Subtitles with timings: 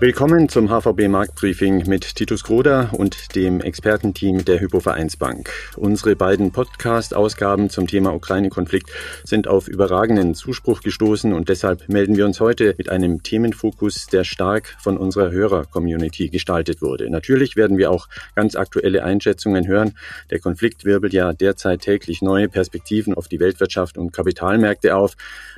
[0.00, 5.50] Willkommen zum HVB Marktbriefing mit Titus Groder und dem Expertenteam der Hypovereinsbank.
[5.76, 8.92] Unsere beiden Podcast-Ausgaben zum Thema Ukraine-Konflikt
[9.24, 14.22] sind auf überragenden Zuspruch gestoßen und deshalb melden wir uns heute mit einem Themenfokus, der
[14.22, 17.10] stark von unserer Hörer-Community gestaltet wurde.
[17.10, 19.94] Natürlich werden wir auch ganz aktuelle Einschätzungen hören.
[20.30, 25.16] Der Konflikt wirbelt ja derzeit täglich neue Perspektiven auf die Weltwirtschaft und Kapitalmärkte auf.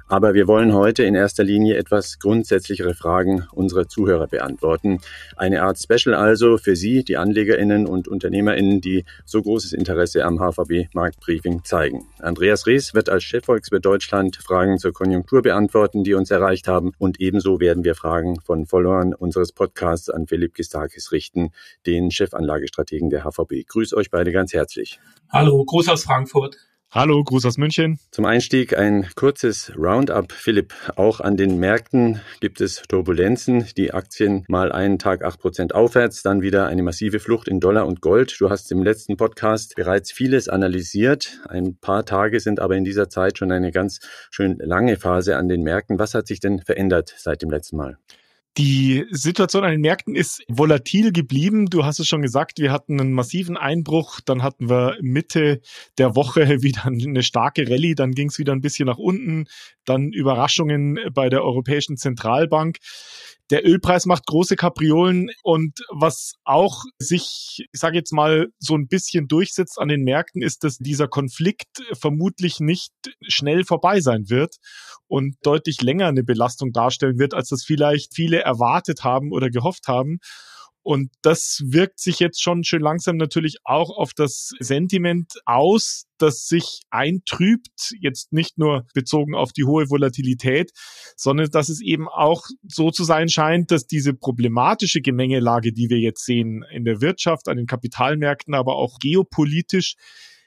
[0.08, 5.00] Aber wir wollen heute in erster Linie etwas grundsätzlichere Fragen unserer Zuhörer beantworten.
[5.36, 10.38] Eine Art Special also für Sie, die AnlegerInnen und UnternehmerInnen, die so großes Interesse am
[10.38, 12.06] HVB-Marktbriefing zeigen.
[12.20, 16.92] Andreas Rees wird als Chefvolkswirt Deutschland Fragen zur Konjunktur beantworten, die uns erreicht haben.
[16.98, 21.50] Und ebenso werden wir Fragen von Followern unseres Podcasts an Philipp Gistakis richten,
[21.86, 23.66] den Chefanlagestrategen der HVB.
[23.66, 25.00] Grüß euch beide ganz herzlich.
[25.28, 26.69] Hallo, Gruß aus Frankfurt.
[26.92, 28.00] Hallo, Gruß aus München.
[28.10, 30.32] Zum Einstieg ein kurzes Roundup.
[30.32, 33.64] Philipp, auch an den Märkten gibt es Turbulenzen.
[33.76, 37.86] Die Aktien mal einen Tag acht Prozent aufwärts, dann wieder eine massive Flucht in Dollar
[37.86, 38.34] und Gold.
[38.40, 41.38] Du hast im letzten Podcast bereits vieles analysiert.
[41.48, 44.00] Ein paar Tage sind aber in dieser Zeit schon eine ganz
[44.32, 46.00] schön lange Phase an den Märkten.
[46.00, 47.98] Was hat sich denn verändert seit dem letzten Mal?
[48.58, 51.66] Die Situation an den Märkten ist volatil geblieben.
[51.66, 55.60] Du hast es schon gesagt, wir hatten einen massiven Einbruch, dann hatten wir Mitte
[55.98, 59.46] der Woche wieder eine starke Rallye, dann ging es wieder ein bisschen nach unten,
[59.84, 62.78] dann Überraschungen bei der Europäischen Zentralbank.
[63.50, 68.86] Der Ölpreis macht große Kapriolen und was auch sich, ich sage jetzt mal, so ein
[68.86, 72.92] bisschen durchsetzt an den Märkten, ist, dass dieser Konflikt vermutlich nicht
[73.26, 74.56] schnell vorbei sein wird
[75.08, 79.88] und deutlich länger eine Belastung darstellen wird, als das vielleicht viele erwartet haben oder gehofft
[79.88, 80.18] haben.
[80.90, 86.48] Und das wirkt sich jetzt schon schön langsam natürlich auch auf das Sentiment aus, das
[86.48, 90.72] sich eintrübt, jetzt nicht nur bezogen auf die hohe Volatilität,
[91.16, 96.00] sondern dass es eben auch so zu sein scheint, dass diese problematische Gemengelage, die wir
[96.00, 99.94] jetzt sehen in der Wirtschaft, an den Kapitalmärkten, aber auch geopolitisch,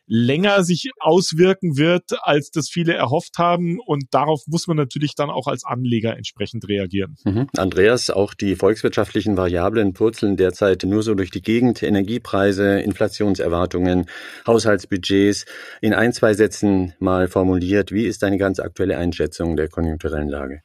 [0.05, 3.79] länger sich auswirken wird, als das viele erhofft haben.
[3.85, 7.15] Und darauf muss man natürlich dann auch als Anleger entsprechend reagieren.
[7.23, 7.47] Mhm.
[7.57, 11.83] Andreas, auch die volkswirtschaftlichen Variablen purzeln derzeit nur so durch die Gegend.
[11.83, 14.05] Energiepreise, Inflationserwartungen,
[14.45, 15.45] Haushaltsbudgets.
[15.81, 20.61] In ein, zwei Sätzen mal formuliert, wie ist deine ganz aktuelle Einschätzung der konjunkturellen Lage?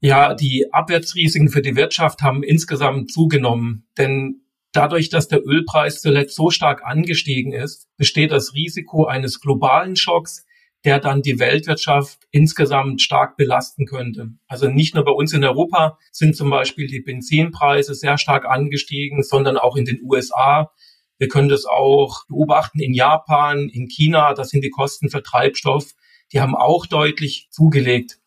[0.00, 4.40] Ja, die Abwärtsrisiken für die Wirtschaft haben insgesamt zugenommen, denn
[4.72, 10.46] Dadurch, dass der Ölpreis zuletzt so stark angestiegen ist, besteht das Risiko eines globalen Schocks,
[10.84, 14.30] der dann die Weltwirtschaft insgesamt stark belasten könnte.
[14.46, 19.22] Also nicht nur bei uns in Europa sind zum Beispiel die Benzinpreise sehr stark angestiegen,
[19.22, 20.70] sondern auch in den USA.
[21.18, 24.32] Wir können das auch beobachten in Japan, in China.
[24.32, 25.94] Da sind die Kosten für Treibstoff,
[26.32, 28.19] die haben auch deutlich zugelegt.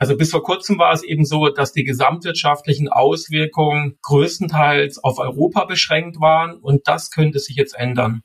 [0.00, 5.66] Also bis vor kurzem war es eben so, dass die gesamtwirtschaftlichen Auswirkungen größtenteils auf Europa
[5.66, 8.22] beschränkt waren und das könnte sich jetzt ändern.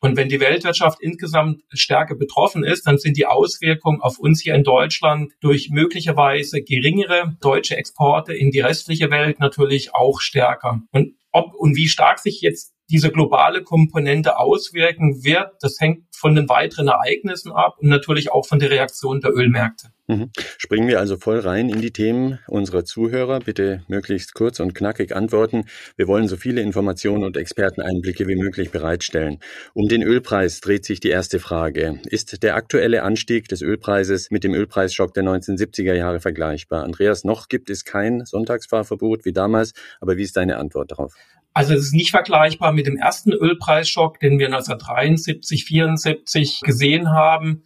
[0.00, 4.54] Und wenn die Weltwirtschaft insgesamt stärker betroffen ist, dann sind die Auswirkungen auf uns hier
[4.54, 10.82] in Deutschland durch möglicherweise geringere deutsche Exporte in die restliche Welt natürlich auch stärker.
[10.92, 16.34] Und ob und wie stark sich jetzt diese globale Komponente auswirken wird, das hängt von
[16.34, 19.88] den weiteren Ereignissen ab und natürlich auch von der Reaktion der Ölmärkte.
[20.10, 20.30] Mhm.
[20.58, 23.38] Springen wir also voll rein in die Themen unserer Zuhörer.
[23.38, 25.66] Bitte möglichst kurz und knackig antworten.
[25.96, 29.38] Wir wollen so viele Informationen und Experteneinblicke wie möglich bereitstellen.
[29.72, 32.00] Um den Ölpreis dreht sich die erste Frage.
[32.06, 36.82] Ist der aktuelle Anstieg des Ölpreises mit dem Ölpreisschock der 1970er Jahre vergleichbar?
[36.82, 41.14] Andreas, noch gibt es kein Sonntagsfahrverbot wie damals, aber wie ist deine Antwort darauf?
[41.52, 47.64] Also es ist nicht vergleichbar mit dem ersten Ölpreisschock, den wir 1973, 74 gesehen haben.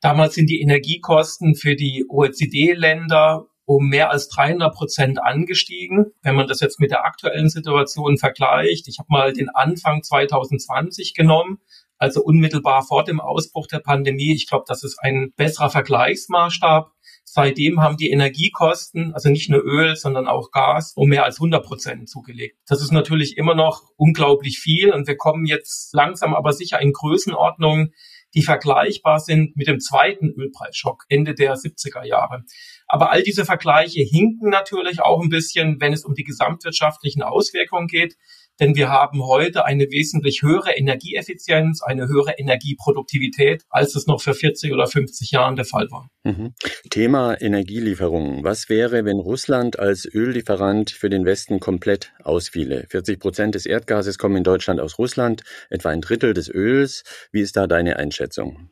[0.00, 6.06] Damals sind die Energiekosten für die OECD-Länder um mehr als 300 Prozent angestiegen.
[6.22, 11.12] Wenn man das jetzt mit der aktuellen Situation vergleicht, ich habe mal den Anfang 2020
[11.12, 11.58] genommen,
[11.98, 14.32] also unmittelbar vor dem Ausbruch der Pandemie.
[14.32, 16.92] Ich glaube, das ist ein besserer Vergleichsmaßstab.
[17.32, 21.64] Seitdem haben die Energiekosten, also nicht nur Öl, sondern auch Gas, um mehr als 100
[21.64, 22.58] Prozent zugelegt.
[22.66, 26.92] Das ist natürlich immer noch unglaublich viel und wir kommen jetzt langsam aber sicher in
[26.92, 27.92] Größenordnungen,
[28.34, 32.44] die vergleichbar sind mit dem zweiten Ölpreisschock Ende der 70er Jahre.
[32.86, 37.86] Aber all diese Vergleiche hinken natürlich auch ein bisschen, wenn es um die gesamtwirtschaftlichen Auswirkungen
[37.86, 38.16] geht
[38.60, 44.34] denn wir haben heute eine wesentlich höhere Energieeffizienz, eine höhere Energieproduktivität, als es noch vor
[44.34, 46.10] 40 oder 50 Jahren der Fall war.
[46.24, 46.54] Mhm.
[46.90, 48.44] Thema Energielieferungen.
[48.44, 52.86] Was wäre, wenn Russland als Öllieferant für den Westen komplett ausfiele?
[52.90, 57.04] 40 Prozent des Erdgases kommen in Deutschland aus Russland, etwa ein Drittel des Öls.
[57.32, 58.70] Wie ist da deine Einschätzung?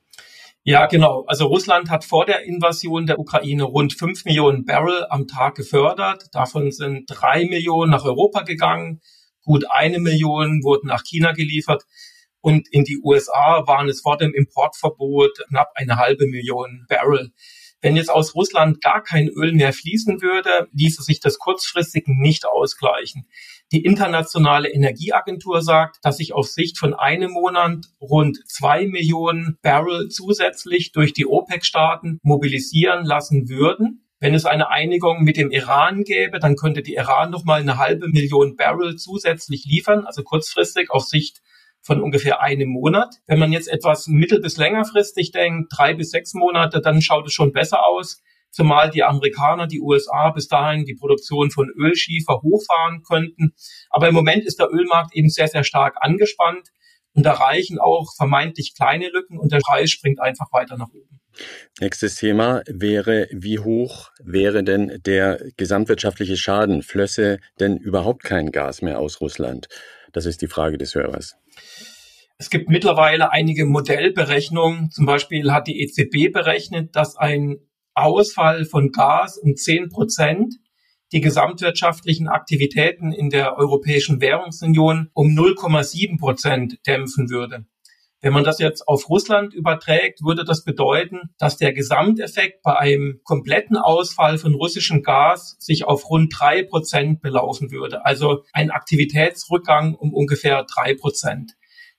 [0.69, 1.23] Ja, genau.
[1.29, 6.25] Also Russland hat vor der Invasion der Ukraine rund fünf Millionen Barrel am Tag gefördert.
[6.33, 9.01] Davon sind drei Millionen nach Europa gegangen.
[9.47, 11.85] Gut eine Million wurden nach China geliefert.
[12.41, 17.33] Und in die USA waren es vor dem Importverbot knapp eine halbe Million Barrel.
[17.81, 22.45] Wenn jetzt aus Russland gar kein Öl mehr fließen würde, ließe sich das kurzfristig nicht
[22.45, 23.29] ausgleichen.
[23.71, 30.09] Die Internationale Energieagentur sagt, dass sich auf Sicht von einem Monat rund zwei Millionen Barrel
[30.09, 34.06] zusätzlich durch die OPEC-Staaten mobilisieren lassen würden.
[34.19, 37.77] Wenn es eine Einigung mit dem Iran gäbe, dann könnte die Iran noch mal eine
[37.77, 41.43] halbe Million Barrel zusätzlich liefern, also kurzfristig auf Sicht
[41.83, 43.17] von ungefähr einem Monat.
[43.27, 47.33] Wenn man jetzt etwas mittel- bis längerfristig denkt, drei bis sechs Monate, dann schaut es
[47.33, 53.03] schon besser aus zumal die Amerikaner, die USA bis dahin die Produktion von Ölschiefer hochfahren
[53.03, 53.53] könnten.
[53.91, 56.71] Aber im Moment ist der Ölmarkt eben sehr, sehr stark angespannt
[57.13, 61.21] und da reichen auch vermeintlich kleine Lücken und der Preis springt einfach weiter nach oben.
[61.81, 66.83] Nächstes Thema wäre, wie hoch wäre denn der gesamtwirtschaftliche Schaden?
[66.83, 69.69] Flösse denn überhaupt kein Gas mehr aus Russland?
[70.13, 71.37] Das ist die Frage des Hörers.
[72.39, 74.91] Es gibt mittlerweile einige Modellberechnungen.
[74.91, 77.57] Zum Beispiel hat die EZB berechnet, dass ein
[77.95, 80.55] Ausfall von Gas um 10 Prozent
[81.13, 87.65] die gesamtwirtschaftlichen Aktivitäten in der Europäischen Währungsunion um 0,7 Prozent dämpfen würde.
[88.21, 93.21] Wenn man das jetzt auf Russland überträgt, würde das bedeuten, dass der Gesamteffekt bei einem
[93.25, 98.05] kompletten Ausfall von russischem Gas sich auf rund drei Prozent belaufen würde.
[98.07, 101.53] Also ein Aktivitätsrückgang um ungefähr drei Prozent.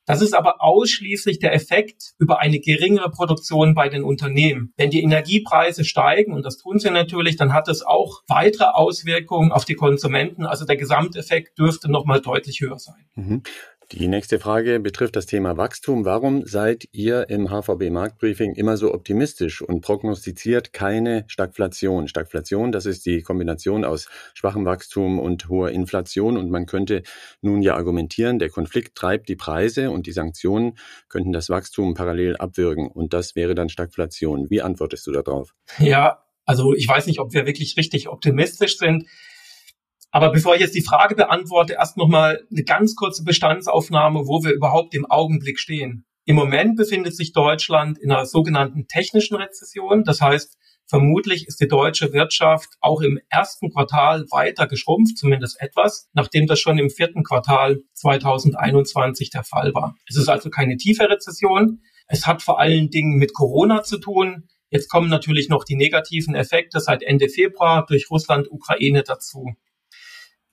[0.07, 4.71] Das ist aber ausschließlich der Effekt über eine geringere Produktion bei den Unternehmen.
[4.77, 9.51] Wenn die Energiepreise steigen, und das tun sie natürlich, dann hat es auch weitere Auswirkungen
[9.51, 10.45] auf die Konsumenten.
[10.45, 13.05] Also der Gesamteffekt dürfte nochmal deutlich höher sein.
[13.15, 13.43] Mhm.
[13.93, 16.03] Die nächste Frage betrifft das Thema Wachstum.
[16.03, 22.09] Warum seid ihr im HVB Marktbriefing immer so optimistisch und prognostiziert keine Stagflation?
[22.09, 26.35] Stagflation, das ist die Kombination aus schwachem Wachstum und hoher Inflation.
[26.35, 27.01] Und man könnte
[27.39, 32.35] nun ja argumentieren, der Konflikt treibt die Preise und die Sanktionen könnten das Wachstum parallel
[32.35, 32.89] abwürgen.
[32.89, 34.49] Und das wäre dann Stagflation.
[34.49, 35.55] Wie antwortest du darauf?
[35.79, 39.05] Ja, also ich weiß nicht, ob wir wirklich richtig optimistisch sind.
[40.17, 44.51] Aber bevor ich jetzt die Frage beantworte, erst nochmal eine ganz kurze Bestandsaufnahme, wo wir
[44.51, 46.07] überhaupt im Augenblick stehen.
[46.25, 50.03] Im Moment befindet sich Deutschland in einer sogenannten technischen Rezession.
[50.03, 56.09] Das heißt, vermutlich ist die deutsche Wirtschaft auch im ersten Quartal weiter geschrumpft, zumindest etwas,
[56.13, 59.93] nachdem das schon im vierten Quartal 2021 der Fall war.
[60.09, 61.83] Es ist also keine tiefe Rezession.
[62.07, 64.47] Es hat vor allen Dingen mit Corona zu tun.
[64.71, 69.53] Jetzt kommen natürlich noch die negativen Effekte seit Ende Februar durch Russland, Ukraine dazu.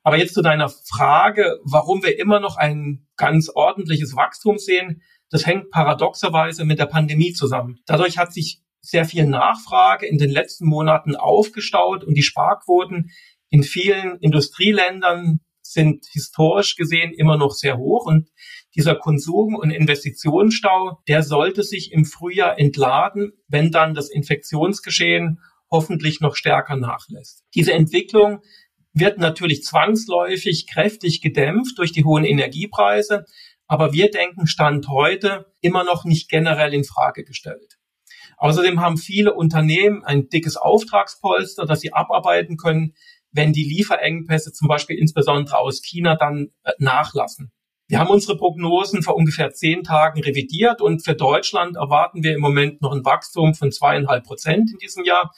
[0.04, 5.46] Aber jetzt zu deiner Frage, warum wir immer noch ein ganz ordentliches Wachstum sehen, das
[5.46, 7.80] hängt paradoxerweise mit der Pandemie zusammen.
[7.86, 13.10] Dadurch hat sich sehr viel Nachfrage in den letzten Monaten aufgestaut und die Sparquoten
[13.48, 18.28] in vielen Industrieländern sind historisch gesehen immer noch sehr hoch und
[18.76, 25.40] dieser Konsum- und Investitionsstau, der sollte sich im Frühjahr entladen, wenn dann das Infektionsgeschehen
[25.70, 27.42] hoffentlich noch stärker nachlässt.
[27.54, 28.42] Diese Entwicklung
[28.94, 33.24] wird natürlich zwangsläufig kräftig gedämpft durch die hohen Energiepreise.
[33.66, 37.76] Aber wir denken Stand heute immer noch nicht generell in Frage gestellt.
[38.36, 42.94] Außerdem haben viele Unternehmen ein dickes Auftragspolster, das sie abarbeiten können,
[43.32, 47.52] wenn die Lieferengpässe zum Beispiel insbesondere aus China dann äh, nachlassen.
[47.86, 52.40] Wir haben unsere Prognosen vor ungefähr zehn Tagen revidiert und für Deutschland erwarten wir im
[52.40, 55.32] Moment noch ein Wachstum von zweieinhalb Prozent in diesem Jahr.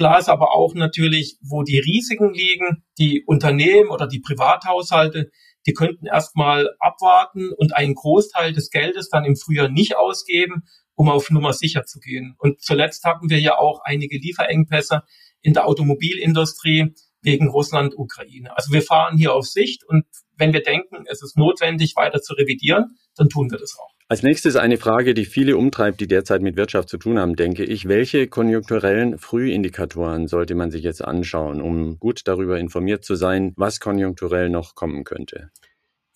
[0.00, 2.84] Klar ist aber auch natürlich, wo die Risiken liegen.
[2.96, 5.30] Die Unternehmen oder die Privathaushalte,
[5.66, 10.62] die könnten erstmal abwarten und einen Großteil des Geldes dann im Frühjahr nicht ausgeben,
[10.94, 12.34] um auf Nummer sicher zu gehen.
[12.38, 15.02] Und zuletzt hatten wir ja auch einige Lieferengpässe
[15.42, 18.56] in der Automobilindustrie wegen Russland, Ukraine.
[18.56, 20.06] Also wir fahren hier auf Sicht und
[20.40, 23.90] wenn wir denken, es ist notwendig, weiter zu revidieren, dann tun wir das auch.
[24.08, 27.62] Als nächstes eine Frage, die viele umtreibt, die derzeit mit Wirtschaft zu tun haben, denke
[27.62, 27.86] ich.
[27.86, 33.78] Welche konjunkturellen Frühindikatoren sollte man sich jetzt anschauen, um gut darüber informiert zu sein, was
[33.78, 35.50] konjunkturell noch kommen könnte?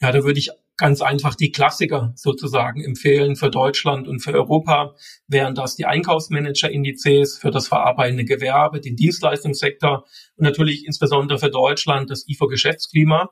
[0.01, 4.97] Ja, da würde ich ganz einfach die Klassiker sozusagen empfehlen für Deutschland und für Europa.
[5.29, 10.05] Wären das die Einkaufsmanager-Indizes für das verarbeitende Gewerbe, den Dienstleistungssektor
[10.37, 13.31] und natürlich insbesondere für Deutschland das IFO-Geschäftsklima.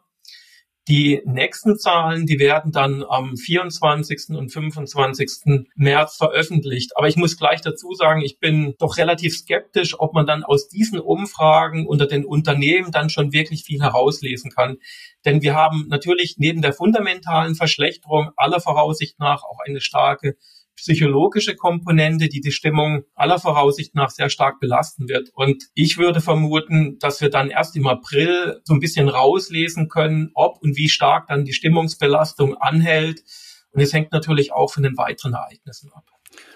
[0.89, 4.31] Die nächsten Zahlen, die werden dann am 24.
[4.31, 5.69] und 25.
[5.77, 6.97] März veröffentlicht.
[6.97, 10.69] Aber ich muss gleich dazu sagen, ich bin doch relativ skeptisch, ob man dann aus
[10.69, 14.79] diesen Umfragen unter den Unternehmen dann schon wirklich viel herauslesen kann.
[15.25, 20.37] Denn wir haben natürlich neben der fundamentalen Verschlechterung aller Voraussicht nach auch eine starke
[20.77, 25.31] psychologische Komponente, die die Stimmung aller Voraussicht nach sehr stark belasten wird.
[25.35, 30.31] Und ich würde vermuten, dass wir dann erst im April so ein bisschen rauslesen können,
[30.35, 33.23] ob und wie stark dann die Stimmungsbelastung anhält.
[33.71, 36.05] Und es hängt natürlich auch von den weiteren Ereignissen ab.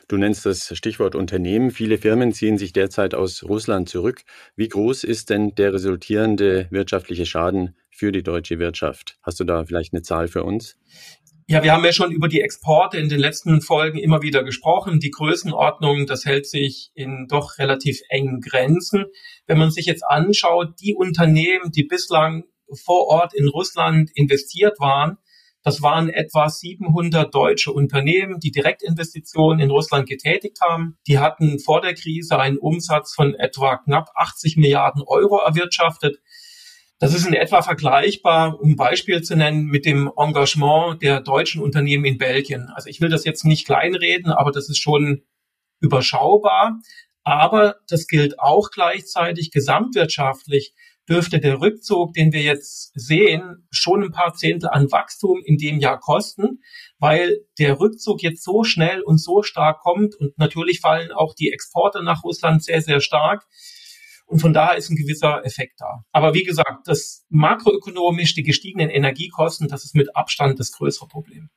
[0.08, 1.70] Du nennst das Stichwort Unternehmen.
[1.70, 4.23] Viele Firmen ziehen sich derzeit aus Russland zurück.
[4.54, 9.18] Wie groß ist denn der resultierende wirtschaftliche Schaden für die deutsche Wirtschaft?
[9.23, 10.76] Hast du da vielleicht eine Zahl für uns?
[11.48, 14.98] Ja, wir haben ja schon über die Exporte in den letzten Folgen immer wieder gesprochen.
[14.98, 19.04] Die Größenordnung, das hält sich in doch relativ engen Grenzen.
[19.46, 22.42] Wenn man sich jetzt anschaut, die Unternehmen, die bislang
[22.74, 25.18] vor Ort in Russland investiert waren,
[25.62, 30.98] das waren etwa 700 deutsche Unternehmen, die Direktinvestitionen in Russland getätigt haben.
[31.06, 36.18] Die hatten vor der Krise einen Umsatz von etwa knapp 80 Milliarden Euro erwirtschaftet.
[36.98, 42.06] Das ist in etwa vergleichbar, um Beispiel zu nennen, mit dem Engagement der deutschen Unternehmen
[42.06, 42.70] in Belgien.
[42.74, 45.22] Also ich will das jetzt nicht kleinreden, aber das ist schon
[45.80, 46.80] überschaubar.
[47.22, 50.72] Aber das gilt auch gleichzeitig gesamtwirtschaftlich
[51.08, 55.78] dürfte der Rückzug, den wir jetzt sehen, schon ein paar Zehntel an Wachstum in dem
[55.78, 56.60] Jahr kosten,
[56.98, 61.52] weil der Rückzug jetzt so schnell und so stark kommt und natürlich fallen auch die
[61.52, 63.46] Exporte nach Russland sehr, sehr stark.
[64.26, 66.04] Und von daher ist ein gewisser Effekt da.
[66.12, 71.49] Aber wie gesagt, das makroökonomisch, die gestiegenen Energiekosten, das ist mit Abstand das größere Problem.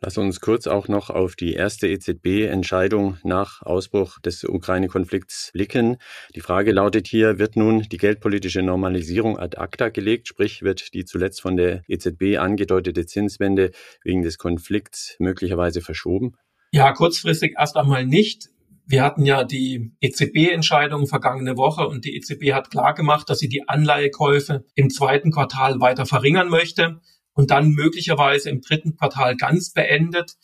[0.00, 5.96] Lass uns kurz auch noch auf die erste EZB-Entscheidung nach Ausbruch des Ukraine-Konflikts blicken.
[6.36, 11.04] Die Frage lautet hier, wird nun die geldpolitische Normalisierung ad acta gelegt, sprich wird die
[11.04, 13.72] zuletzt von der EZB angedeutete Zinswende
[14.04, 16.36] wegen des Konflikts möglicherweise verschoben?
[16.70, 18.50] Ja, kurzfristig erst einmal nicht.
[18.90, 23.68] Wir hatten ja die EZB-Entscheidung vergangene Woche und die EZB hat klargemacht, dass sie die
[23.68, 27.02] Anleihekäufe im zweiten Quartal weiter verringern möchte
[27.34, 30.36] und dann möglicherweise im dritten Quartal ganz beendet.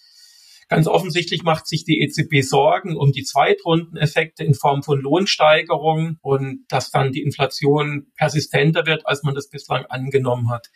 [0.68, 6.66] Ganz offensichtlich macht sich die EZB Sorgen um die Zweitrundeneffekte in Form von Lohnsteigerungen und
[6.68, 10.68] dass dann die Inflation persistenter wird, als man das bislang angenommen hat.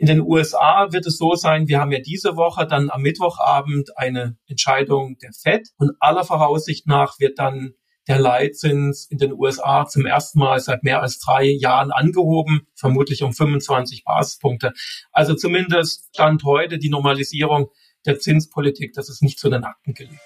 [0.00, 3.98] In den USA wird es so sein, wir haben ja diese Woche dann am Mittwochabend
[3.98, 7.74] eine Entscheidung der FED und aller Voraussicht nach wird dann
[8.08, 13.22] der Leitzins in den USA zum ersten Mal seit mehr als drei Jahren angehoben, vermutlich
[13.22, 14.72] um 25 Basispunkte.
[15.12, 17.68] Also zumindest stand heute die Normalisierung
[18.06, 20.18] der Zinspolitik, das ist nicht zu den Akten gelegt.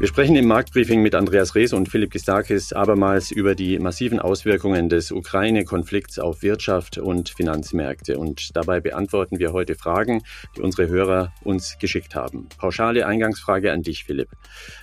[0.00, 4.88] Wir sprechen im Marktbriefing mit Andreas Rees und Philipp Gistakis abermals über die massiven Auswirkungen
[4.88, 8.16] des Ukraine-Konflikts auf Wirtschaft und Finanzmärkte.
[8.16, 10.22] Und dabei beantworten wir heute Fragen,
[10.56, 12.48] die unsere Hörer uns geschickt haben.
[12.58, 14.28] Pauschale Eingangsfrage an dich, Philipp.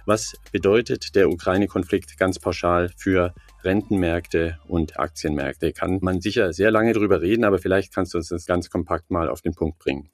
[0.05, 5.71] Was bedeutet der Ukraine-Konflikt ganz pauschal für Rentenmärkte und Aktienmärkte?
[5.71, 9.11] Kann man sicher sehr lange drüber reden, aber vielleicht kannst du uns das ganz kompakt
[9.11, 10.09] mal auf den Punkt bringen.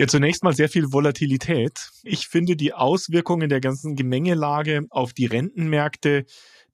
[0.00, 1.90] Ja, zunächst mal sehr viel Volatilität.
[2.04, 6.24] Ich finde die Auswirkungen der ganzen Gemengelage auf die Rentenmärkte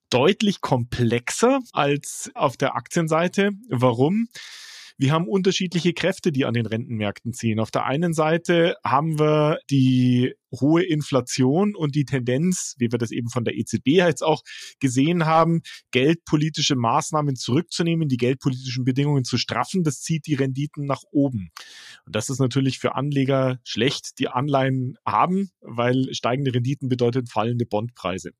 [0.09, 3.51] deutlich komplexer als auf der Aktienseite.
[3.67, 4.29] Warum?
[4.99, 7.59] Wir haben unterschiedliche Kräfte, die an den Rentenmärkten ziehen.
[7.59, 13.11] Auf der einen Seite haben wir die hohe Inflation und die Tendenz, wie wir das
[13.11, 14.41] eben von der EZB jetzt auch
[14.79, 15.61] gesehen haben,
[15.91, 21.51] geldpolitische Maßnahmen zurückzunehmen, die geldpolitischen Bedingungen zu straffen, das zieht die Renditen nach oben.
[22.05, 27.67] Und das ist natürlich für Anleger schlecht, die Anleihen haben, weil steigende Renditen bedeutet fallende
[27.67, 28.31] Bondpreise.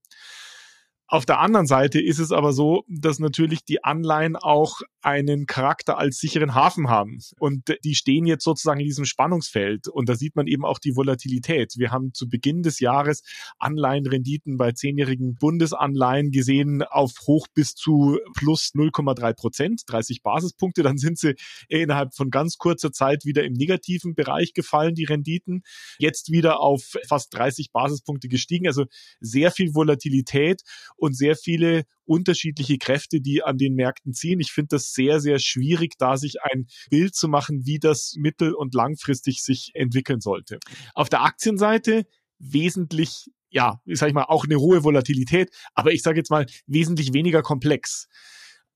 [1.09, 5.97] Auf der anderen Seite ist es aber so, dass natürlich die Anleihen auch einen Charakter
[5.97, 7.19] als sicheren Hafen haben.
[7.39, 9.87] Und die stehen jetzt sozusagen in diesem Spannungsfeld.
[9.87, 11.75] Und da sieht man eben auch die Volatilität.
[11.77, 13.21] Wir haben zu Beginn des Jahres
[13.57, 20.83] Anleihenrenditen bei zehnjährigen Bundesanleihen gesehen auf hoch bis zu plus 0,3 Prozent, 30 Basispunkte.
[20.83, 21.35] Dann sind sie
[21.69, 25.63] innerhalb von ganz kurzer Zeit wieder im negativen Bereich gefallen, die Renditen.
[25.99, 28.67] Jetzt wieder auf fast 30 Basispunkte gestiegen.
[28.67, 28.87] Also
[29.21, 30.63] sehr viel Volatilität
[30.97, 34.39] und sehr viele unterschiedliche Kräfte, die an den Märkten ziehen.
[34.39, 38.53] Ich finde das sehr, sehr schwierig, da sich ein Bild zu machen, wie das mittel-
[38.53, 40.59] und langfristig sich entwickeln sollte.
[40.93, 42.05] Auf der Aktienseite
[42.39, 47.13] wesentlich ja, sag ich mal, auch eine hohe Volatilität, aber ich sage jetzt mal wesentlich
[47.13, 48.07] weniger komplex.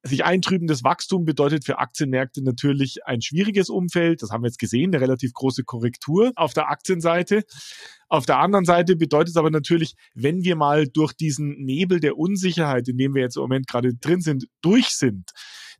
[0.03, 4.23] Sich eintrübendes Wachstum bedeutet für Aktienmärkte natürlich ein schwieriges Umfeld.
[4.23, 7.43] Das haben wir jetzt gesehen, eine relativ große Korrektur auf der Aktienseite.
[8.09, 12.17] Auf der anderen Seite bedeutet es aber natürlich, wenn wir mal durch diesen Nebel der
[12.17, 15.31] Unsicherheit, in dem wir jetzt im Moment gerade drin sind, durch sind,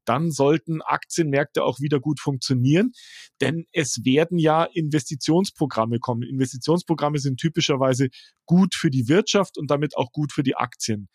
[0.05, 2.91] dann sollten Aktienmärkte auch wieder gut funktionieren,
[3.39, 6.23] denn es werden ja Investitionsprogramme kommen.
[6.23, 8.09] Investitionsprogramme sind typischerweise
[8.45, 11.07] gut für die Wirtschaft und damit auch gut für die Aktien.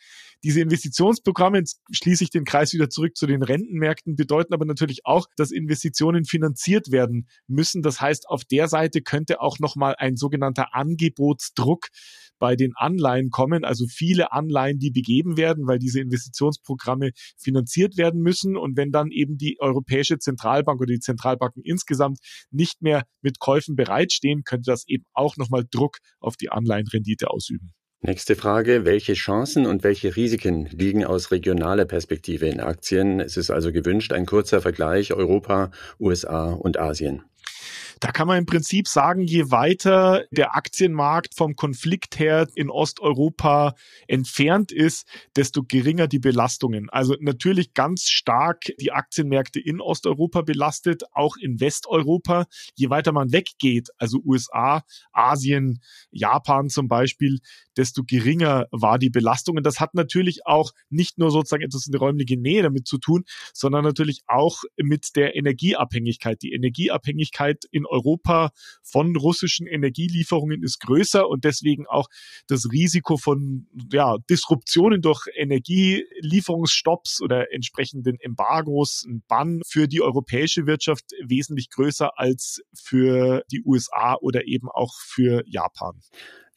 [0.43, 5.05] Diese Investitionsprogramme, jetzt schließe ich den Kreis wieder zurück zu den Rentenmärkten, bedeuten aber natürlich
[5.05, 7.83] auch, dass Investitionen finanziert werden müssen.
[7.83, 11.89] Das heißt, auf der Seite könnte auch nochmal ein sogenannter Angebotsdruck
[12.39, 18.21] bei den Anleihen kommen, also viele Anleihen, die begeben werden, weil diese Investitionsprogramme finanziert werden
[18.21, 18.57] müssen.
[18.57, 22.19] Und wenn dann eben die Europäische Zentralbank oder die Zentralbanken insgesamt
[22.51, 27.73] nicht mehr mit Käufen bereitstehen, könnte das eben auch nochmal Druck auf die Anleihenrendite ausüben.
[28.03, 28.85] Nächste Frage.
[28.85, 33.21] Welche Chancen und welche Risiken liegen aus regionaler Perspektive in Aktien?
[33.21, 37.23] Es ist also gewünscht ein kurzer Vergleich Europa, USA und Asien.
[38.01, 43.75] Da kann man im Prinzip sagen, je weiter der Aktienmarkt vom Konflikt her in Osteuropa
[44.07, 46.91] entfernt ist, desto geringer die Belastungen.
[46.91, 52.45] Also natürlich ganz stark die Aktienmärkte in Osteuropa belastet, auch in Westeuropa.
[52.75, 57.39] Je weiter man weggeht, also USA, Asien, Japan zum Beispiel,
[57.77, 59.57] desto geringer war die Belastung.
[59.57, 62.99] Und das hat natürlich auch nicht nur sozusagen etwas in der räumlichen Nähe damit zu
[62.99, 66.43] tun, sondern natürlich auch mit der Energieabhängigkeit.
[66.43, 68.51] Die Energieabhängigkeit in Europa
[68.83, 72.09] von russischen Energielieferungen ist größer und deswegen auch
[72.47, 80.67] das Risiko von ja, Disruptionen durch Energielieferungsstopps oder entsprechenden Embargos, ein Bann für die europäische
[80.67, 86.01] Wirtschaft wesentlich größer als für die USA oder eben auch für Japan.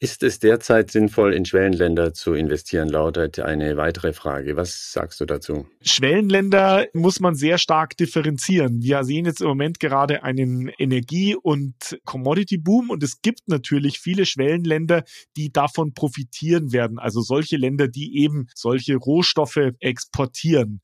[0.02, 4.56] Ist es derzeit sinnvoll, in Schwellenländer zu investieren, lautet eine weitere Frage.
[4.56, 5.66] Was sagst du dazu?
[5.82, 8.82] Schwellenländer muss man sehr stark differenzieren.
[8.82, 14.24] Wir sehen jetzt im Moment gerade einen Energie- und Commodity-Boom und es gibt natürlich viele
[14.24, 15.04] Schwellenländer,
[15.36, 16.98] die davon profitieren werden.
[16.98, 20.80] Also solche Länder, die eben solche Rohstoffe exportieren.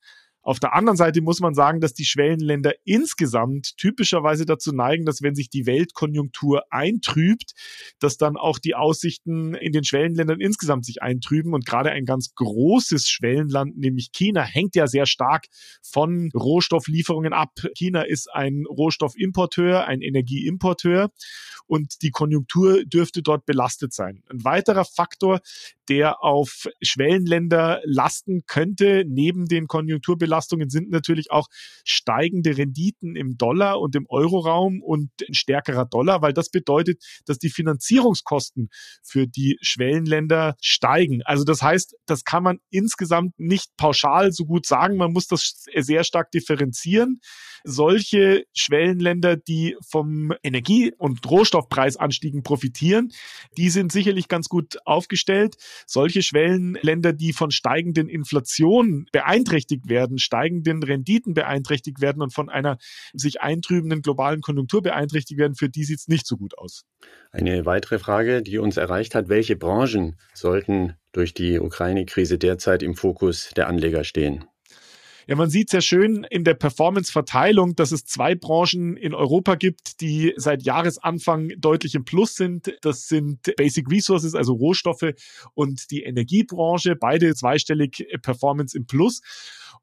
[0.47, 5.21] Auf der anderen Seite muss man sagen, dass die Schwellenländer insgesamt typischerweise dazu neigen, dass
[5.21, 7.51] wenn sich die Weltkonjunktur eintrübt,
[7.99, 11.53] dass dann auch die Aussichten in den Schwellenländern insgesamt sich eintrüben.
[11.53, 15.47] Und gerade ein ganz großes Schwellenland, nämlich China, hängt ja sehr stark
[15.81, 17.51] von Rohstofflieferungen ab.
[17.75, 21.11] China ist ein Rohstoffimporteur, ein Energieimporteur
[21.65, 24.23] und die Konjunktur dürfte dort belastet sein.
[24.29, 25.41] Ein weiterer Faktor,
[25.89, 31.47] der auf Schwellenländer lasten könnte, neben den Konjunkturbelastungen, sind natürlich auch
[31.83, 37.37] steigende Renditen im Dollar und im Euroraum und ein stärkerer Dollar, weil das bedeutet, dass
[37.39, 38.69] die Finanzierungskosten
[39.03, 41.21] für die Schwellenländer steigen.
[41.23, 44.97] Also das heißt, das kann man insgesamt nicht pauschal so gut sagen.
[44.97, 47.21] Man muss das sehr stark differenzieren.
[47.63, 53.11] Solche Schwellenländer, die vom Energie- und Rohstoffpreisanstiegen profitieren,
[53.57, 60.83] die sind sicherlich ganz gut aufgestellt solche Schwellenländer, die von steigenden Inflationen beeinträchtigt werden, steigenden
[60.83, 62.77] Renditen beeinträchtigt werden und von einer
[63.13, 66.83] sich eintrübenden globalen Konjunktur beeinträchtigt werden, für die sieht es nicht so gut aus.
[67.31, 72.95] Eine weitere Frage, die uns erreicht hat, welche Branchen sollten durch die Ukraine-Krise derzeit im
[72.95, 74.45] Fokus der Anleger stehen?
[75.29, 79.99] Ja, man sieht sehr schön in der Performance-Verteilung, dass es zwei Branchen in Europa gibt,
[79.99, 82.73] die seit Jahresanfang deutlich im Plus sind.
[82.81, 85.11] Das sind Basic Resources, also Rohstoffe
[85.53, 89.19] und die Energiebranche, beide zweistellig Performance im Plus.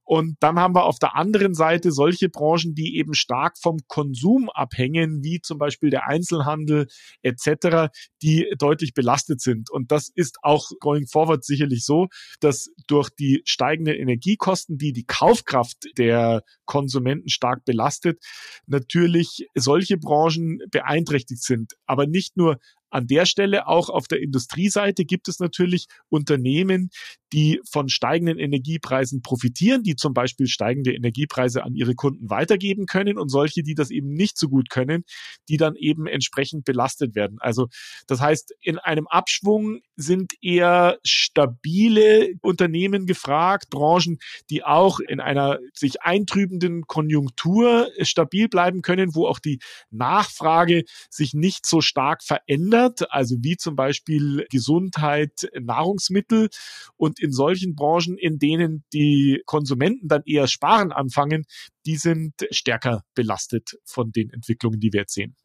[0.04, 4.50] Und dann haben wir auf der anderen Seite solche Branchen, die eben stark vom Konsum
[4.50, 6.86] abhängen, wie zum Beispiel der Einzelhandel
[7.22, 7.90] etc.,
[8.22, 9.70] die deutlich belastet sind.
[9.70, 12.08] Und das ist auch going forward sicherlich so,
[12.40, 18.22] dass durch die steigenden Energiekosten, die die Kaufkraft der Konsumenten stark belastet,
[18.66, 21.74] natürlich solche Branchen beeinträchtigt sind.
[21.86, 22.58] Aber nicht nur
[22.94, 26.90] an der Stelle auch auf der Industrieseite gibt es natürlich Unternehmen,
[27.32, 33.18] die von steigenden Energiepreisen profitieren, die zum Beispiel steigende Energiepreise an ihre Kunden weitergeben können
[33.18, 35.02] und solche, die das eben nicht so gut können,
[35.48, 37.38] die dann eben entsprechend belastet werden.
[37.40, 37.66] Also
[38.06, 44.18] das heißt, in einem Abschwung sind eher stabile Unternehmen gefragt, Branchen,
[44.50, 49.58] die auch in einer sich eintrübenden Konjunktur stabil bleiben können, wo auch die
[49.90, 56.48] Nachfrage sich nicht so stark verändert verändert, also wie zum Beispiel Gesundheit, Nahrungsmittel.
[56.96, 61.44] Und in solchen Branchen, in denen die Konsumenten dann eher sparen anfangen,
[61.86, 65.36] die sind stärker belastet von den Entwicklungen, die wir jetzt sehen.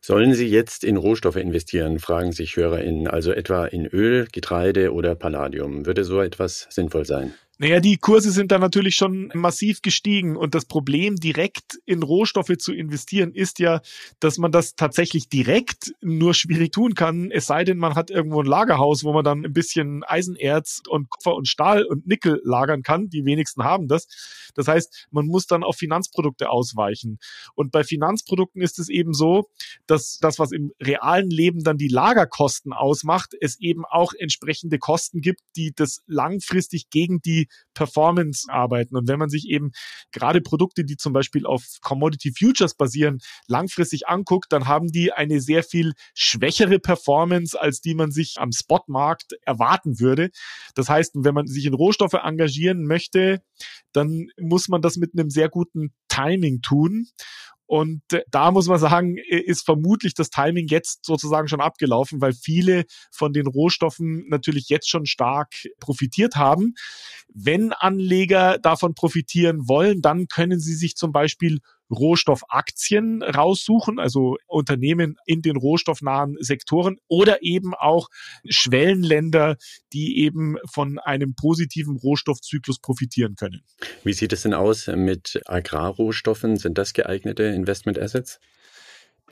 [0.00, 5.16] Sollen Sie jetzt in Rohstoffe investieren, fragen sich HörerInnen, also etwa in Öl, Getreide oder
[5.16, 5.86] Palladium.
[5.86, 7.34] Würde so etwas sinnvoll sein?
[7.60, 12.56] Naja, die Kurse sind da natürlich schon massiv gestiegen und das Problem, direkt in Rohstoffe
[12.56, 13.80] zu investieren, ist ja,
[14.20, 18.40] dass man das tatsächlich direkt nur schwierig tun kann, es sei denn, man hat irgendwo
[18.42, 22.82] ein Lagerhaus, wo man dann ein bisschen Eisenerz und Kupfer und Stahl und Nickel lagern
[22.82, 23.08] kann.
[23.08, 24.06] Die wenigsten haben das.
[24.54, 27.18] Das heißt, man muss dann auf Finanzprodukte ausweichen.
[27.54, 29.48] Und bei Finanzprodukten ist es eben so,
[29.88, 35.20] dass das, was im realen Leben dann die Lagerkosten ausmacht, es eben auch entsprechende Kosten
[35.20, 38.96] gibt, die das langfristig gegen die Performance arbeiten.
[38.96, 39.70] Und wenn man sich eben
[40.12, 45.40] gerade Produkte, die zum Beispiel auf Commodity Futures basieren, langfristig anguckt, dann haben die eine
[45.40, 50.30] sehr viel schwächere Performance, als die man sich am Spotmarkt erwarten würde.
[50.74, 53.42] Das heißt, wenn man sich in Rohstoffe engagieren möchte,
[53.92, 57.08] dann muss man das mit einem sehr guten Timing tun.
[57.68, 62.32] Und äh, da muss man sagen, ist vermutlich das Timing jetzt sozusagen schon abgelaufen, weil
[62.32, 66.72] viele von den Rohstoffen natürlich jetzt schon stark profitiert haben.
[67.28, 71.58] Wenn Anleger davon profitieren wollen, dann können sie sich zum Beispiel
[71.90, 78.08] Rohstoffaktien raussuchen, also Unternehmen in den rohstoffnahen Sektoren oder eben auch
[78.48, 79.56] Schwellenländer,
[79.92, 83.62] die eben von einem positiven Rohstoffzyklus profitieren können.
[84.04, 86.56] Wie sieht es denn aus mit Agrarrohstoffen?
[86.56, 88.40] Sind das geeignete Investment Assets?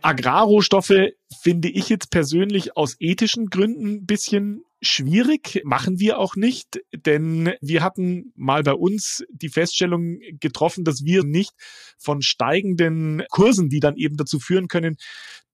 [0.03, 6.81] Agrarrohstoffe finde ich jetzt persönlich aus ethischen Gründen ein bisschen schwierig, machen wir auch nicht,
[6.95, 11.53] denn wir hatten mal bei uns die Feststellung getroffen, dass wir nicht
[11.99, 14.97] von steigenden Kursen, die dann eben dazu führen können,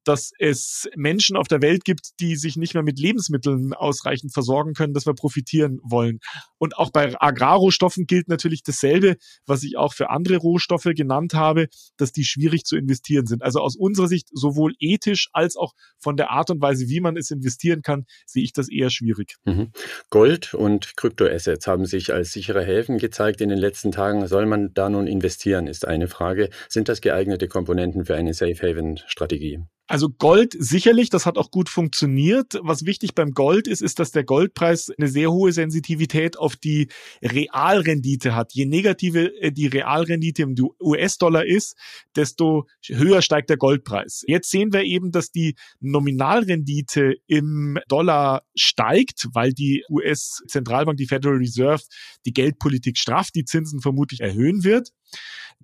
[0.05, 4.75] dass es Menschen auf der Welt gibt, die sich nicht mehr mit Lebensmitteln ausreichend versorgen
[4.75, 6.19] können, dass wir profitieren wollen.
[6.59, 11.69] Und auch bei Agrarrohstoffen gilt natürlich dasselbe, was ich auch für andere Rohstoffe genannt habe,
[11.97, 13.43] dass die schwierig zu investieren sind.
[13.43, 17.17] Also aus unserer Sicht sowohl ethisch als auch von der Art und Weise, wie man
[17.17, 19.37] es investieren kann, sehe ich das eher schwierig.
[19.45, 19.71] Mhm.
[20.11, 24.27] Gold und Kryptoassets haben sich als sichere Häfen gezeigt in den letzten Tagen.
[24.27, 26.51] Soll man da nun investieren, ist eine Frage.
[26.69, 29.61] Sind das geeignete Komponenten für eine Safe Haven Strategie?
[29.93, 32.59] Also Gold sicherlich, das hat auch gut funktioniert.
[32.63, 36.89] Was wichtig beim Gold ist, ist, dass der Goldpreis eine sehr hohe Sensitivität auf die
[37.23, 38.55] Realrendite hat.
[38.55, 41.77] Je negativer äh, die Realrendite im US-Dollar ist,
[42.17, 44.25] desto höher steigt der Goldpreis.
[44.27, 51.37] Jetzt sehen wir eben, dass die Nominalrendite im Dollar steigt, weil die US-Zentralbank, die Federal
[51.37, 51.83] Reserve,
[52.25, 54.89] die Geldpolitik strafft, die Zinsen vermutlich erhöhen wird.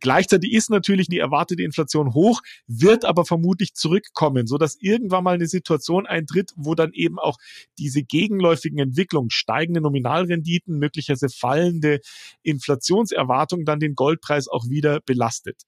[0.01, 3.75] Gleichzeitig ist natürlich die erwartete Inflation hoch, wird aber vermutlich
[4.19, 7.37] zurückkommen, so dass irgendwann mal eine Situation eintritt, wo dann eben auch
[7.79, 12.01] diese gegenläufigen Entwicklungen, steigende Nominalrenditen, möglicherweise fallende
[12.43, 15.63] Inflationserwartungen dann den Goldpreis auch wieder belastet.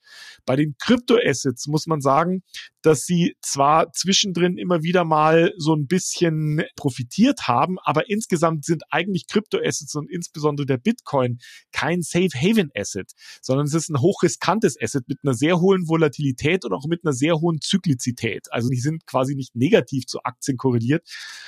[0.47, 2.43] Bei den Kryptoassets muss man sagen,
[2.83, 8.83] dass sie zwar zwischendrin immer wieder mal so ein bisschen profitiert haben, aber insgesamt sind
[8.91, 11.39] eigentlich Kryptoassets und insbesondere der Bitcoin
[11.73, 16.65] kein Safe Haven Asset, sondern es ist ein hochriskantes Asset mit einer sehr hohen Volatilität
[16.65, 18.40] und auch mit einer sehr hohen Zyklizität.
[18.51, 21.07] Also die sind quasi nicht negativ zu Aktien korreliert,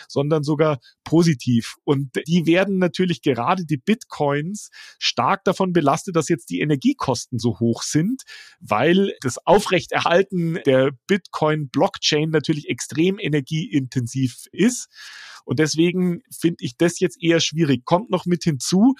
[0.08, 1.76] sondern sogar positiv.
[1.84, 7.58] Und die werden natürlich gerade die Bitcoins stark davon belastet, dass jetzt die Energiekosten so
[7.60, 8.22] hoch sind,
[8.60, 14.88] weil das Aufrechterhalten der Bitcoin-Blockchain natürlich extrem energieintensiv ist.
[15.44, 17.84] Und deswegen finde ich das jetzt eher schwierig.
[17.84, 18.94] Kommt noch mit hinzu,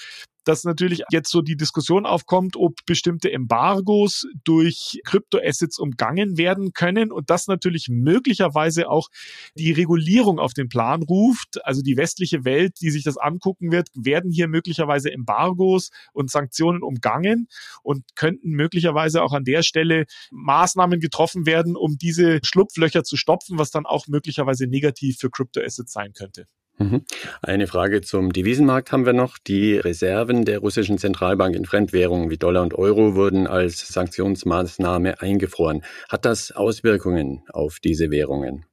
[0.45, 7.13] dass natürlich jetzt so die Diskussion aufkommt, ob bestimmte Embargos durch Kryptoassets umgangen werden können
[7.13, 9.09] und das natürlich möglicherweise auch
[9.55, 11.65] die Regulierung auf den Plan ruft.
[11.65, 16.83] Also die westliche Welt, die sich das angucken wird, werden hier möglicherweise Embargos und Sanktionen
[16.83, 17.49] umgangen
[17.83, 23.59] und könnten möglicherweise auch an der Stelle Maßnahmen getroffen werden, um diese Schlupflöcher zu stopfen,
[23.59, 26.47] was dann auch möglicherweise negativ für Kryptoassets sein könnte.
[26.79, 27.05] Mhm.
[27.43, 29.39] Eine Frage zum Devisenmarkt haben wir noch.
[29.39, 35.85] Die Reserven der russischen Zentralbank in Fremdwährungen wie Dollar und Euro wurden als Sanktionsmaßnahme eingefroren.
[36.09, 38.65] Hat das Auswirkungen auf diese Währungen?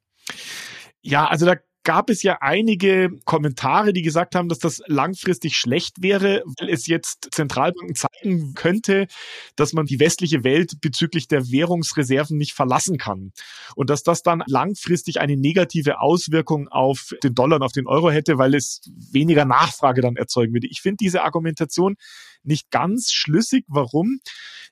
[1.01, 1.55] Ja, also da
[1.89, 6.85] gab es ja einige Kommentare, die gesagt haben, dass das langfristig schlecht wäre, weil es
[6.85, 9.07] jetzt Zentralbanken zeigen könnte,
[9.55, 13.31] dass man die westliche Welt bezüglich der Währungsreserven nicht verlassen kann.
[13.75, 18.11] Und dass das dann langfristig eine negative Auswirkung auf den Dollar und auf den Euro
[18.11, 20.67] hätte, weil es weniger Nachfrage dann erzeugen würde.
[20.67, 21.95] Ich finde diese Argumentation
[22.43, 23.65] nicht ganz schlüssig.
[23.67, 24.19] Warum?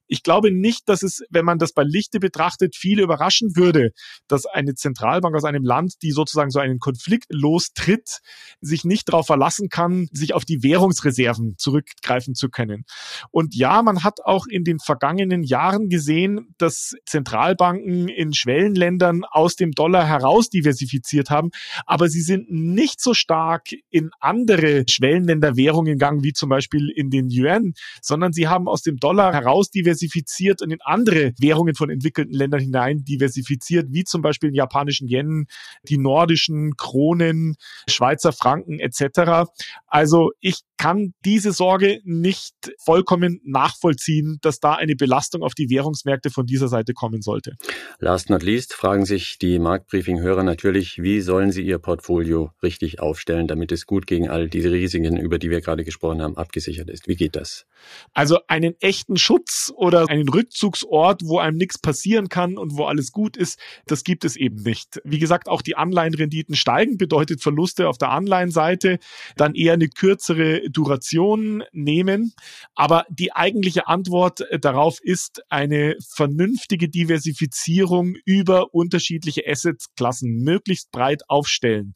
[0.07, 3.91] Ich glaube nicht, dass es, wenn man das bei Lichte betrachtet, viele überraschen würde,
[4.27, 8.19] dass eine Zentralbank aus einem Land, die sozusagen so einen Konflikt lostritt,
[8.61, 12.85] sich nicht darauf verlassen kann, sich auf die Währungsreserven zurückgreifen zu können.
[13.31, 19.55] Und ja, man hat auch in den vergangenen Jahren gesehen, dass Zentralbanken in Schwellenländern aus
[19.55, 21.49] dem Dollar heraus diversifiziert haben,
[21.85, 27.29] aber sie sind nicht so stark in andere Schwellenländerwährungen gegangen, wie zum Beispiel in den
[27.29, 27.56] Yuan,
[28.01, 32.61] sondern sie haben aus dem Dollar heraus diversifiziert und in andere Währungen von entwickelten Ländern
[32.61, 35.47] hinein diversifiziert, wie zum Beispiel den japanischen Yen,
[35.87, 37.55] die nordischen Kronen,
[37.89, 39.49] Schweizer Franken etc.
[39.87, 46.29] Also ich kann diese Sorge nicht vollkommen nachvollziehen, dass da eine Belastung auf die Währungsmärkte
[46.29, 47.55] von dieser Seite kommen sollte.
[47.99, 53.47] Last not least fragen sich die Marktbriefing-Hörer natürlich, wie sollen sie ihr Portfolio richtig aufstellen,
[53.47, 57.07] damit es gut gegen all diese Risiken, über die wir gerade gesprochen haben, abgesichert ist.
[57.07, 57.46] Wie geht das?
[58.13, 63.11] Also einen echten Schutz oder einen Rückzugsort, wo einem nichts passieren kann und wo alles
[63.11, 64.99] gut ist, das gibt es eben nicht.
[65.03, 68.99] Wie gesagt, auch die Anleihenrenditen steigen, bedeutet Verluste auf der Anleihenseite,
[69.35, 72.33] dann eher eine kürzere Duration nehmen.
[72.75, 81.93] Aber die eigentliche Antwort darauf ist eine vernünftige Diversifizierung über unterschiedliche Assetklassen möglichst breit aufstellen.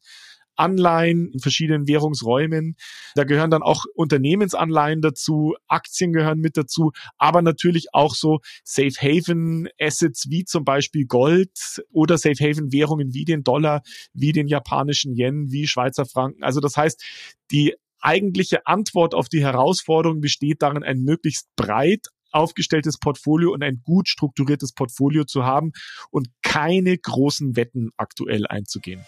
[0.56, 2.76] Anleihen in verschiedenen Währungsräumen.
[3.14, 8.94] Da gehören dann auch Unternehmensanleihen dazu, Aktien gehören mit dazu, aber natürlich auch so Safe
[9.00, 14.48] Haven Assets wie zum Beispiel Gold oder Safe Haven Währungen wie den Dollar, wie den
[14.48, 16.42] japanischen Yen, wie Schweizer Franken.
[16.42, 17.02] Also das heißt,
[17.50, 23.82] die eigentliche Antwort auf die Herausforderung besteht darin, ein möglichst breit aufgestelltes Portfolio und ein
[23.84, 25.72] gut strukturiertes Portfolio zu haben
[26.10, 29.04] und keine großen Wetten aktuell einzugehen.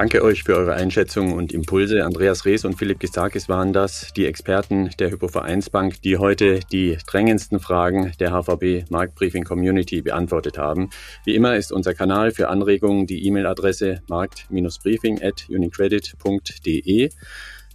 [0.00, 2.06] Danke euch für eure Einschätzungen und Impulse.
[2.06, 7.60] Andreas Rees und Philipp Gistakis waren das, die Experten der Hypovereinsbank, die heute die drängendsten
[7.60, 10.88] Fragen der HVB Marktbriefing Community beantwortet haben.
[11.26, 17.10] Wie immer ist unser Kanal für Anregungen die E-Mail-Adresse markt-briefing at unicredit.de.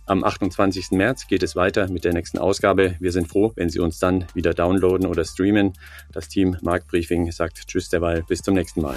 [0.07, 0.93] Am 28.
[0.93, 2.95] März geht es weiter mit der nächsten Ausgabe.
[2.99, 5.73] Wir sind froh, wenn Sie uns dann wieder downloaden oder streamen.
[6.11, 8.23] Das Team Marktbriefing sagt Tschüss derweil.
[8.27, 8.95] Bis zum nächsten Mal.